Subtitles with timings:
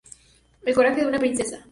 [0.65, 1.67] El coraje de una princesa".